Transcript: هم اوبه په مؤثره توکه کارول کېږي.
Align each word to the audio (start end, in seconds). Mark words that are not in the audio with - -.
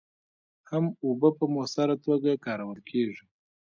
هم 0.69 0.85
اوبه 1.05 1.29
په 1.37 1.45
مؤثره 1.53 1.95
توکه 2.03 2.33
کارول 2.45 2.79
کېږي. 2.89 3.25